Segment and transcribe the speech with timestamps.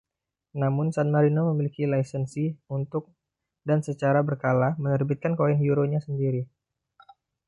[0.61, 2.45] Namun, San Marino memiliki lisensi
[2.77, 3.03] untuk,
[3.67, 6.41] dan secara berkala, menerbitkan koin euronya sendiri.